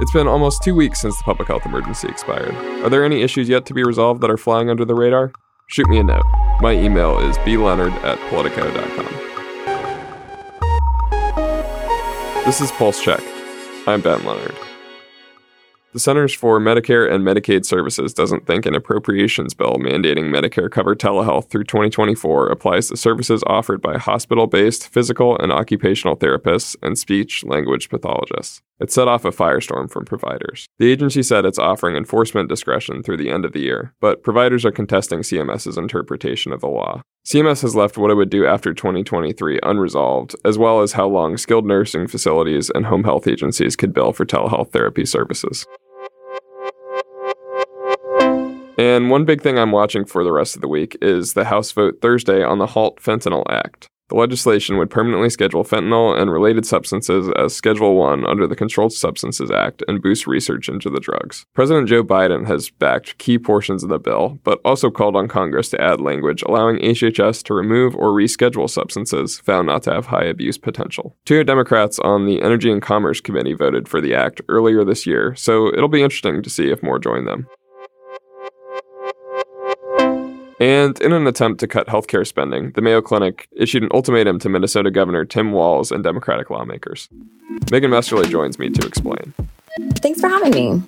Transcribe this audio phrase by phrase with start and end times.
[0.00, 2.54] It's been almost two weeks since the public health emergency expired.
[2.82, 5.30] Are there any issues yet to be resolved that are flying under the radar?
[5.66, 6.24] Shoot me a note.
[6.62, 9.04] My email is bleonard at politico.com.
[12.46, 13.20] This is Pulse Check.
[13.86, 14.56] I'm Ben Leonard.
[15.92, 20.98] The Centers for Medicare and Medicaid Services doesn't think an appropriations bill mandating Medicare covered
[20.98, 26.96] telehealth through 2024 applies to services offered by hospital based physical and occupational therapists and
[26.96, 28.62] speech language pathologists.
[28.80, 30.66] It set off a firestorm from providers.
[30.78, 34.64] The agency said it's offering enforcement discretion through the end of the year, but providers
[34.64, 37.02] are contesting CMS's interpretation of the law.
[37.26, 41.36] CMS has left what it would do after 2023 unresolved, as well as how long
[41.36, 45.66] skilled nursing facilities and home health agencies could bill for telehealth therapy services.
[48.78, 51.70] And one big thing I'm watching for the rest of the week is the House
[51.70, 53.90] vote Thursday on the Halt Fentanyl Act.
[54.10, 58.92] The legislation would permanently schedule fentanyl and related substances as Schedule 1 under the Controlled
[58.92, 61.46] Substances Act and boost research into the drugs.
[61.54, 65.70] President Joe Biden has backed key portions of the bill, but also called on Congress
[65.70, 70.24] to add language allowing HHS to remove or reschedule substances found not to have high
[70.24, 71.16] abuse potential.
[71.24, 75.36] Two Democrats on the Energy and Commerce Committee voted for the act earlier this year,
[75.36, 77.46] so it'll be interesting to see if more join them.
[80.60, 84.48] And in an attempt to cut healthcare spending, the Mayo Clinic issued an ultimatum to
[84.50, 87.08] Minnesota Governor Tim Walz and Democratic lawmakers.
[87.72, 89.32] Megan Messerly joins me to explain.
[90.02, 90.82] Thanks for having me.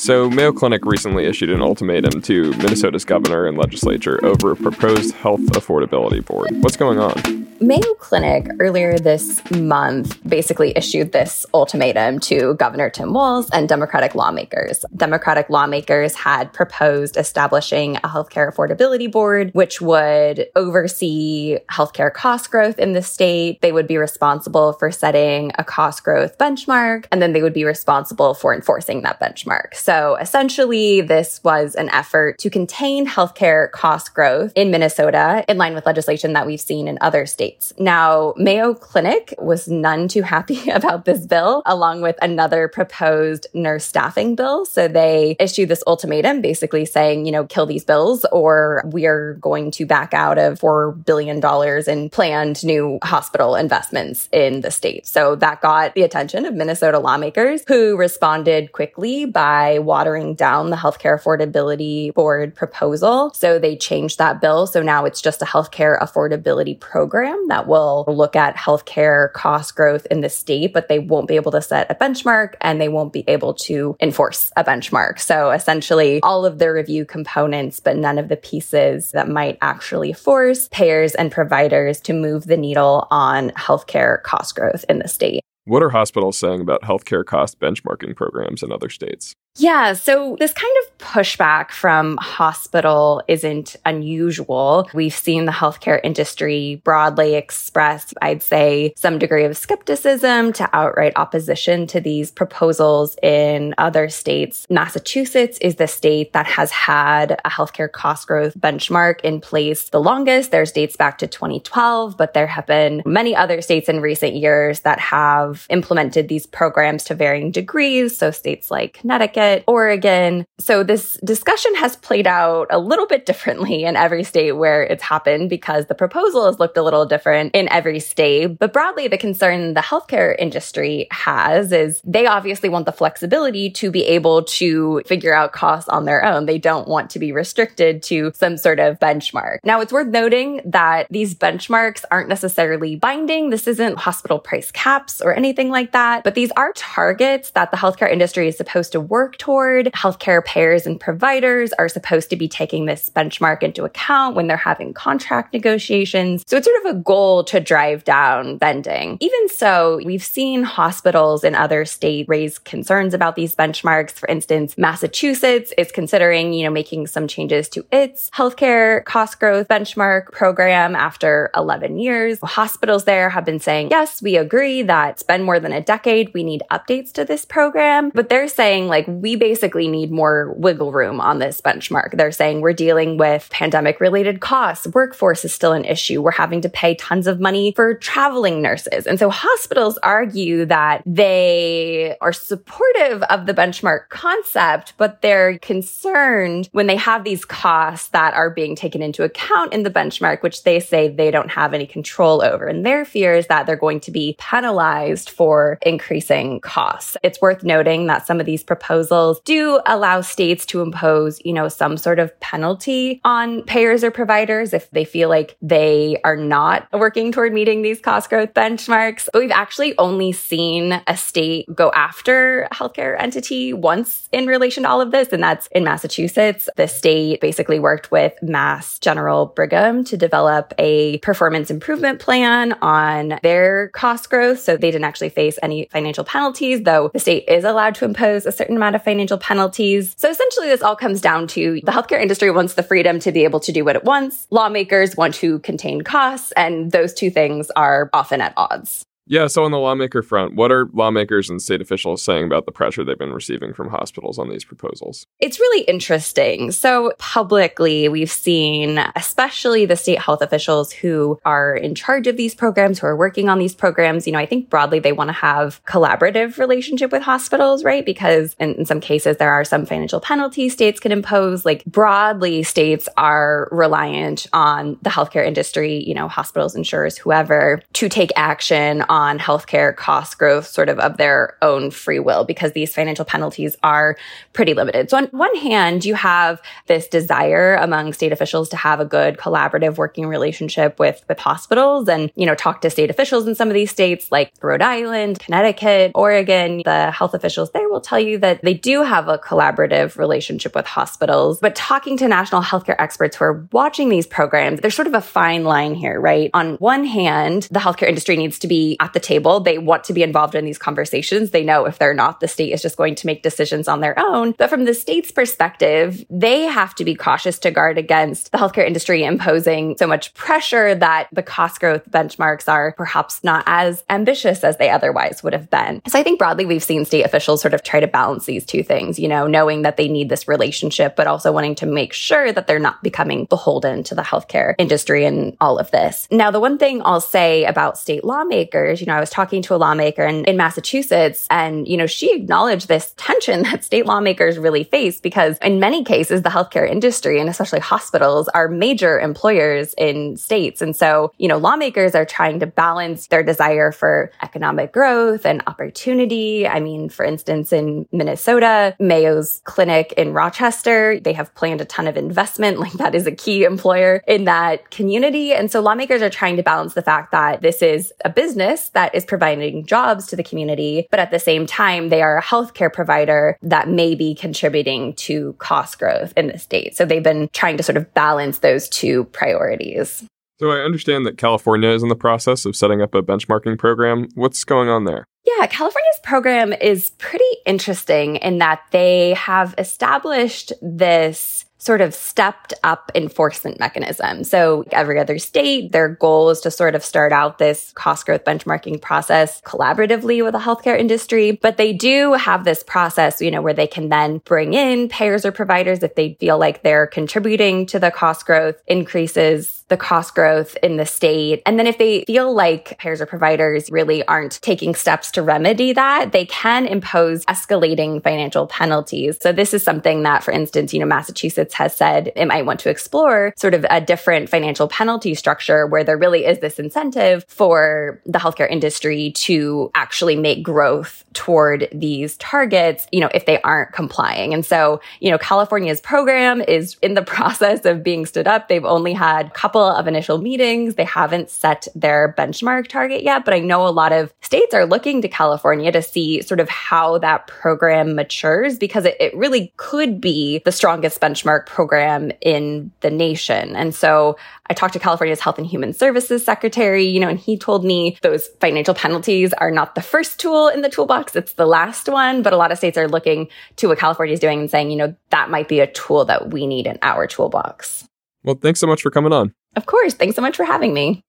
[0.00, 5.12] So, Mayo Clinic recently issued an ultimatum to Minnesota's governor and legislature over a proposed
[5.16, 6.50] health affordability board.
[6.62, 7.48] What's going on?
[7.60, 14.14] Mayo Clinic earlier this month basically issued this ultimatum to Governor Tim Walz and Democratic
[14.14, 14.84] lawmakers.
[14.96, 22.78] Democratic lawmakers had proposed establishing a healthcare affordability board, which would oversee healthcare cost growth
[22.78, 23.60] in the state.
[23.60, 27.64] They would be responsible for setting a cost growth benchmark, and then they would be
[27.64, 29.74] responsible for enforcing that benchmark.
[29.88, 35.74] So essentially, this was an effort to contain healthcare cost growth in Minnesota in line
[35.74, 37.72] with legislation that we've seen in other states.
[37.78, 43.86] Now, Mayo Clinic was none too happy about this bill, along with another proposed nurse
[43.86, 44.66] staffing bill.
[44.66, 49.38] So they issued this ultimatum basically saying, you know, kill these bills or we are
[49.40, 51.40] going to back out of $4 billion
[51.88, 55.06] in planned new hospital investments in the state.
[55.06, 60.76] So that got the attention of Minnesota lawmakers who responded quickly by watering down the
[60.76, 63.32] healthcare affordability board proposal.
[63.34, 64.66] So they changed that bill.
[64.66, 70.06] So now it's just a healthcare affordability program that will look at healthcare cost growth
[70.10, 73.12] in the state, but they won't be able to set a benchmark and they won't
[73.12, 75.18] be able to enforce a benchmark.
[75.18, 80.12] So essentially, all of the review components, but none of the pieces that might actually
[80.12, 85.42] force payers and providers to move the needle on healthcare cost growth in the state.
[85.68, 89.34] What are hospitals saying about healthcare cost benchmarking programs in other states?
[89.56, 94.88] Yeah, so this kind of pushback from hospital isn't unusual.
[94.94, 101.12] We've seen the healthcare industry broadly express, I'd say, some degree of skepticism to outright
[101.16, 104.64] opposition to these proposals in other states.
[104.70, 110.00] Massachusetts is the state that has had a healthcare cost growth benchmark in place the
[110.00, 110.52] longest.
[110.52, 114.80] There's dates back to 2012, but there have been many other states in recent years
[114.80, 118.16] that have implemented these programs to varying degrees.
[118.16, 120.46] So states like Connecticut, Oregon.
[120.58, 125.02] So this discussion has played out a little bit differently in every state where it's
[125.02, 128.58] happened because the proposal has looked a little different in every state.
[128.58, 133.90] But broadly, the concern the healthcare industry has is they obviously want the flexibility to
[133.90, 136.46] be able to figure out costs on their own.
[136.46, 139.58] They don't want to be restricted to some sort of benchmark.
[139.64, 143.50] Now, it's worth noting that these benchmarks aren't necessarily binding.
[143.50, 147.76] This isn't hospital price caps or anything like that, but these are targets that the
[147.76, 149.86] healthcare industry is supposed to work toward.
[149.86, 154.56] Healthcare payers and providers are supposed to be taking this benchmark into account when they're
[154.56, 156.44] having contract negotiations.
[156.46, 159.16] So it's sort of a goal to drive down bending.
[159.20, 164.12] Even so, we've seen hospitals in other states raise concerns about these benchmarks.
[164.12, 169.68] For instance, Massachusetts is considering, you know, making some changes to its healthcare cost growth
[169.68, 172.38] benchmark program after 11 years.
[172.42, 176.34] Hospitals there have been saying, yes, we agree that been more than a decade.
[176.34, 178.10] We need updates to this program.
[178.12, 182.16] But they're saying, like, we basically need more wiggle room on this benchmark.
[182.16, 184.86] They're saying we're dealing with pandemic related costs.
[184.88, 186.20] Workforce is still an issue.
[186.20, 189.06] We're having to pay tons of money for traveling nurses.
[189.06, 196.68] And so hospitals argue that they are supportive of the benchmark concept, but they're concerned
[196.72, 200.64] when they have these costs that are being taken into account in the benchmark, which
[200.64, 202.66] they say they don't have any control over.
[202.66, 207.16] And their fear is that they're going to be penalized for increasing costs.
[207.22, 211.68] It's worth noting that some of these proposals do allow states to impose, you know,
[211.68, 216.88] some sort of penalty on payers or providers if they feel like they are not
[216.92, 219.28] working toward meeting these cost growth benchmarks.
[219.32, 224.84] But we've actually only seen a state go after a healthcare entity once in relation
[224.84, 226.68] to all of this, and that's in Massachusetts.
[226.76, 233.38] The state basically worked with Mass General Brigham to develop a performance improvement plan on
[233.42, 234.60] their cost growth.
[234.60, 238.46] So they didn't actually face any financial penalties, though the state is allowed to impose
[238.46, 240.14] a certain amount of financial penalties.
[240.18, 243.44] So essentially, this all comes down to the healthcare industry wants the freedom to be
[243.44, 244.46] able to do what it wants.
[244.50, 249.07] Lawmakers want to contain costs, and those two things are often at odds.
[249.30, 252.72] Yeah, so on the lawmaker front, what are lawmakers and state officials saying about the
[252.72, 255.26] pressure they've been receiving from hospitals on these proposals?
[255.38, 256.70] It's really interesting.
[256.72, 262.54] So, publicly, we've seen, especially the state health officials who are in charge of these
[262.54, 265.34] programs, who are working on these programs, you know, I think broadly they want to
[265.34, 268.06] have collaborative relationship with hospitals, right?
[268.06, 271.66] Because in, in some cases there are some financial penalties states can impose.
[271.66, 278.08] Like broadly, states are reliant on the healthcare industry, you know, hospitals, insurers, whoever, to
[278.08, 282.70] take action on on healthcare cost growth sort of of their own free will because
[282.70, 284.16] these financial penalties are
[284.52, 285.10] pretty limited.
[285.10, 289.36] So on one hand, you have this desire among state officials to have a good
[289.36, 293.66] collaborative working relationship with, with hospitals and, you know, talk to state officials in some
[293.66, 296.82] of these states like Rhode Island, Connecticut, Oregon.
[296.84, 300.86] The health officials there will tell you that they do have a collaborative relationship with
[300.86, 301.58] hospitals.
[301.58, 305.20] But talking to national healthcare experts who are watching these programs, there's sort of a
[305.20, 306.50] fine line here, right?
[306.54, 309.60] On one hand, the healthcare industry needs to be at the table.
[309.60, 311.50] They want to be involved in these conversations.
[311.50, 314.18] They know if they're not, the state is just going to make decisions on their
[314.18, 314.52] own.
[314.58, 318.86] But from the state's perspective, they have to be cautious to guard against the healthcare
[318.86, 324.62] industry imposing so much pressure that the cost growth benchmarks are perhaps not as ambitious
[324.62, 326.02] as they otherwise would have been.
[326.06, 328.82] So I think broadly, we've seen state officials sort of try to balance these two
[328.82, 332.52] things, you know, knowing that they need this relationship, but also wanting to make sure
[332.52, 336.28] that they're not becoming beholden to the healthcare industry and all of this.
[336.30, 339.74] Now, the one thing I'll say about state lawmakers you know, I was talking to
[339.74, 344.58] a lawmaker in, in Massachusetts and, you know, she acknowledged this tension that state lawmakers
[344.58, 349.94] really face because in many cases, the healthcare industry and especially hospitals are major employers
[349.98, 350.82] in states.
[350.82, 355.62] And so, you know, lawmakers are trying to balance their desire for economic growth and
[355.66, 356.66] opportunity.
[356.66, 362.06] I mean, for instance, in Minnesota, Mayo's clinic in Rochester, they have planned a ton
[362.06, 362.78] of investment.
[362.88, 365.52] Like that is a key employer in that community.
[365.52, 369.14] And so lawmakers are trying to balance the fact that this is a business that
[369.14, 372.92] is providing jobs to the community, but at the same time, they are a healthcare
[372.92, 376.96] provider that may be contributing to cost growth in the state.
[376.96, 380.24] So they've been trying to sort of balance those two priorities.
[380.60, 384.28] So I understand that California is in the process of setting up a benchmarking program.
[384.34, 385.24] What's going on there?
[385.44, 392.74] Yeah, California's program is pretty interesting in that they have established this sort of stepped
[392.82, 394.44] up enforcement mechanism.
[394.44, 398.44] So every other state, their goal is to sort of start out this cost growth
[398.44, 401.52] benchmarking process collaboratively with the healthcare industry.
[401.52, 405.46] But they do have this process, you know, where they can then bring in payers
[405.46, 410.34] or providers if they feel like they're contributing to the cost growth increases the cost
[410.34, 411.62] growth in the state.
[411.66, 415.92] And then if they feel like payers or providers really aren't taking steps to remedy
[415.92, 419.38] that, they can impose escalating financial penalties.
[419.40, 422.80] So this is something that, for instance, you know, Massachusetts has said it might want
[422.80, 427.44] to explore sort of a different financial penalty structure where there really is this incentive
[427.48, 433.60] for the healthcare industry to actually make growth toward these targets, you know, if they
[433.62, 434.52] aren't complying.
[434.52, 438.68] And so, you know, California's program is in the process of being stood up.
[438.68, 440.96] They've only had a couple couple of initial meetings.
[440.96, 444.84] They haven't set their benchmark target yet, but I know a lot of states are
[444.84, 449.72] looking to California to see sort of how that program matures because it, it really
[449.76, 453.76] could be the strongest benchmark program in the nation.
[453.76, 454.36] And so
[454.68, 458.18] I talked to California's Health and Human Services Secretary, you know, and he told me
[458.22, 461.36] those financial penalties are not the first tool in the toolbox.
[461.36, 462.42] It's the last one.
[462.42, 464.96] But a lot of states are looking to what California is doing and saying, you
[464.96, 468.08] know, that might be a tool that we need in our toolbox.
[468.42, 469.52] Well, thanks so much for coming on.
[469.76, 470.14] Of course.
[470.14, 471.22] Thanks so much for having me.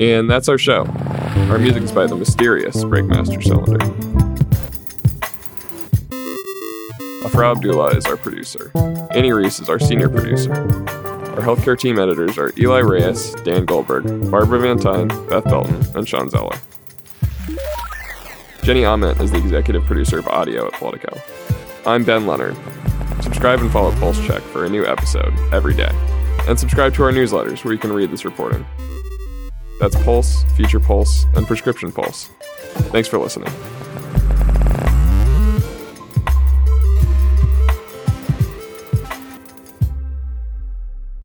[0.00, 0.84] And that's our show.
[1.50, 3.84] Our music is by the mysterious Breakmaster Cylinder.
[7.24, 8.72] Afra Abdullah is our producer.
[9.12, 10.52] Annie Reese is our senior producer.
[10.52, 16.06] Our healthcare team editors are Eli Reyes, Dan Goldberg, Barbara Van Tyne, Beth Belton, and
[16.06, 16.56] Shawn Zeller.
[18.62, 21.18] Jenny Ament is the executive producer of audio at Politico.
[21.86, 22.56] I'm Ben Leonard.
[23.22, 25.90] Subscribe and follow Pulse Check for a new episode every day.
[26.48, 28.66] And subscribe to our newsletters where you can read this reporting.
[29.80, 32.30] That's Pulse, Future Pulse, and Prescription Pulse.
[32.90, 33.52] Thanks for listening.